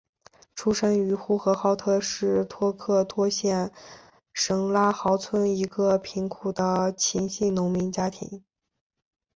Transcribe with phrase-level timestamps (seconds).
[0.55, 3.71] 出生于呼和浩特市托克托县
[4.33, 8.43] 什拉毫村一个贫苦的秦姓农民家庭。